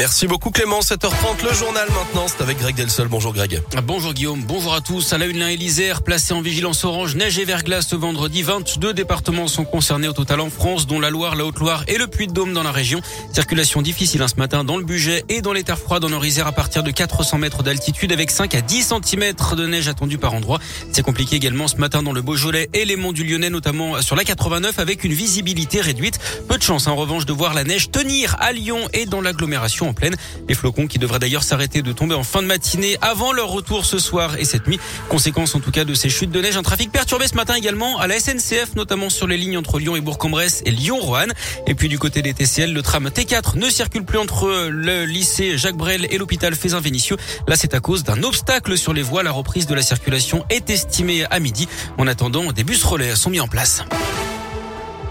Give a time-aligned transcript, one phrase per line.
[0.00, 3.08] Merci beaucoup Clément, 7h30, le journal maintenant, c'est avec Greg Delsol.
[3.08, 3.60] Bonjour Greg.
[3.82, 5.12] Bonjour Guillaume, bonjour à tous.
[5.12, 8.42] À la une, l'Isère, placé en vigilance orange, neige et verglas ce vendredi.
[8.42, 12.06] 22 départements sont concernés au total en France, dont la Loire, la Haute-Loire et le
[12.06, 13.00] Puy-de-Dôme dans la région.
[13.32, 16.46] Circulation difficile hein, ce matin dans le budget et dans les terres froides en Isère
[16.46, 20.32] à partir de 400 mètres d'altitude avec 5 à 10 cm de neige attendue par
[20.32, 20.60] endroit.
[20.92, 24.14] C'est compliqué également ce matin dans le Beaujolais et les monts du Lyonnais, notamment sur
[24.14, 26.20] la 89 avec une visibilité réduite.
[26.46, 29.87] Peu de chance en revanche de voir la neige tenir à Lyon et dans l'agglomération
[29.88, 30.16] en pleine.
[30.48, 33.84] Les flocons qui devraient d'ailleurs s'arrêter de tomber en fin de matinée avant leur retour
[33.84, 34.78] ce soir et cette nuit.
[35.08, 36.56] Conséquence en tout cas de ces chutes de neige.
[36.56, 39.96] Un trafic perturbé ce matin également à la SNCF, notamment sur les lignes entre Lyon
[39.96, 41.32] et Bourg-en-Bresse et Lyon-Roanne.
[41.66, 45.58] Et puis du côté des TCL, le tram T4 ne circule plus entre le lycée
[45.58, 47.16] Jacques Brel et l'hôpital Fézin-Vénitieux.
[47.46, 49.22] Là, c'est à cause d'un obstacle sur les voies.
[49.22, 51.68] La reprise de la circulation est estimée à midi.
[51.96, 53.84] En attendant, des bus relais sont mis en place.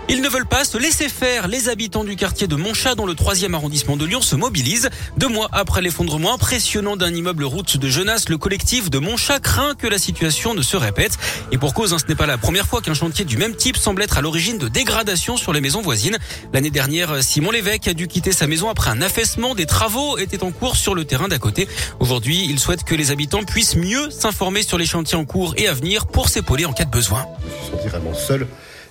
[0.10, 1.50] Ils ne veulent pas se laisser faire.
[1.50, 4.90] Les habitants du quartier de Montchat, dans le troisième arrondissement de Lyon, se mobilisent.
[5.18, 9.76] Deux mois après l'effondrement impressionnant d'un immeuble route de Genasse, le collectif de Montchat craint
[9.76, 11.18] que la situation ne se répète.
[11.52, 13.76] Et pour cause, hein, ce n'est pas la première fois qu'un chantier du même type
[13.76, 16.18] semble être à l'origine de dégradation sur les maisons voisines.
[16.54, 19.56] L'année dernière, Simon Lévesque a dû quitter sa maison après un affaissement.
[19.56, 21.68] Des travaux étaient en cours sur le terrain d'à côté.
[22.00, 25.68] Aujourd'hui, il souhaite que les habitants puissent mieux s'informer sur les chantiers en cours et
[25.68, 27.26] à venir pour s'épauler en cas de besoin.
[27.66, 28.48] Je me vraiment seul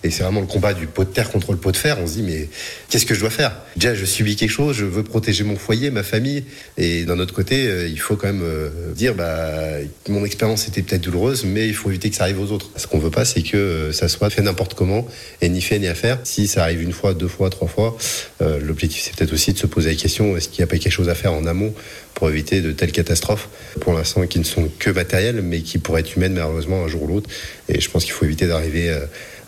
[0.06, 1.98] et c'est vraiment le combat du pot de terre contre le pot de fer.
[2.00, 2.48] On se dit, mais
[2.88, 3.56] qu'est-ce que je dois faire?
[3.76, 6.44] Déjà, je subis quelque chose, je veux protéger mon foyer, ma famille.
[6.78, 10.82] Et d'un autre côté, euh, il faut quand même euh, dire, bah, mon expérience était
[10.82, 12.70] peut-être douloureuse, mais il faut éviter que ça arrive aux autres.
[12.77, 15.06] Ce qu'on veut pas, c'est que euh, ça soit fait n'importe comment
[15.40, 16.18] et ni fait ni à faire.
[16.22, 17.96] Si ça arrive une fois, deux fois, trois fois,
[18.40, 20.92] l'objectif, c'est peut-être aussi de se poser la question, est-ce qu'il n'y a pas quelque
[20.92, 21.74] chose à faire en amont
[22.14, 23.48] pour éviter de telles catastrophes,
[23.80, 27.02] pour l'instant qui ne sont que matérielles, mais qui pourraient être humaines malheureusement un jour
[27.02, 27.28] ou l'autre.
[27.68, 28.94] Et je pense qu'il faut éviter d'arriver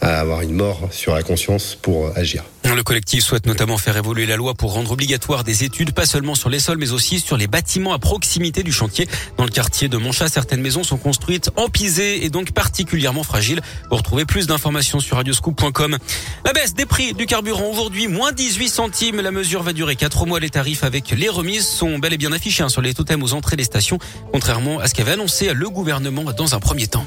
[0.01, 2.45] à avoir une mort sur la conscience pour agir.
[2.65, 6.35] Le collectif souhaite notamment faire évoluer la loi pour rendre obligatoire des études, pas seulement
[6.35, 9.09] sur les sols, mais aussi sur les bâtiments à proximité du chantier.
[9.37, 13.61] Dans le quartier de Montchat, certaines maisons sont construites en pisé et donc particulièrement fragiles.
[13.91, 15.99] Vous retrouvez plus d'informations sur radioscoop.com.
[16.45, 19.21] La baisse des prix du carburant aujourd'hui, moins 18 centimes.
[19.21, 20.39] La mesure va durer 4 mois.
[20.39, 23.33] Les tarifs avec les remises sont bel et bien affichés hein, sur les totems aux
[23.33, 23.99] entrées des stations,
[24.31, 27.07] contrairement à ce qu'avait annoncé le gouvernement dans un premier temps.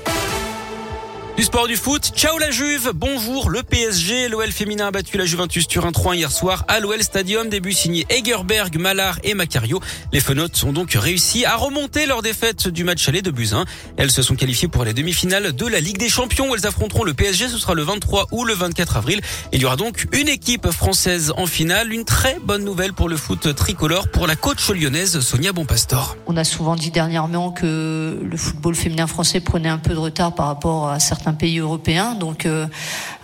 [1.41, 5.25] Du sport du foot, ciao la Juve, bonjour le PSG, l'OL féminin a battu la
[5.25, 9.81] Juventus Turin 3 hier soir à l'OL Stadium, début signé Egerberg, Malard et Macario.
[10.13, 13.66] Les Fenotes ont donc réussi à remonter leur défaite du match aller de Buzyn.
[13.97, 17.03] Elles se sont qualifiées pour les demi-finales de la Ligue des Champions où elles affronteront
[17.03, 19.19] le PSG, ce sera le 23 ou le 24 avril.
[19.52, 23.18] Il y aura donc une équipe française en finale, une très bonne nouvelle pour le
[23.18, 26.18] foot tricolore pour la coach lyonnaise Sonia Bonpastor.
[26.28, 30.35] On a souvent dit dernièrement que le football féminin français prenait un peu de retard
[30.35, 32.16] par rapport à certains un pays européen.
[32.16, 32.68] Donc euh,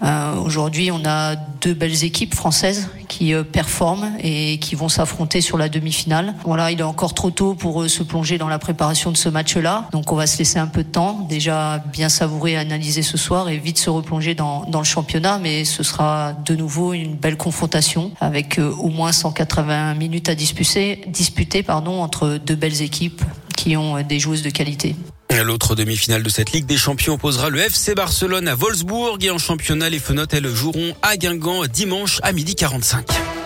[0.01, 5.41] euh, aujourd'hui, on a deux belles équipes françaises qui euh, performent et qui vont s'affronter
[5.41, 6.33] sur la demi-finale.
[6.45, 9.89] Voilà, il est encore trop tôt pour se plonger dans la préparation de ce match-là.
[9.91, 13.49] Donc on va se laisser un peu de temps, déjà bien savourer, analyser ce soir
[13.49, 15.39] et vite se replonger dans, dans le championnat.
[15.39, 21.03] Mais ce sera de nouveau une belle confrontation avec au moins 180 minutes à disputer,
[21.07, 23.21] disputer pardon, entre deux belles équipes
[23.57, 24.95] qui ont des joueuses de qualité.
[25.43, 29.37] L'autre demi-finale de cette Ligue des Champions opposera le FC Barcelone à Wolfsburg et en
[29.37, 33.36] championnat, les Fenotes, elles joueront à Guingamp dimanche à midi 45.